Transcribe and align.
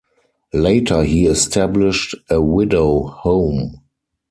Later 0.55 1.03
he 1.03 1.27
established 1.27 2.15
a 2.27 2.41
Widow 2.41 3.03
Home. 3.05 3.81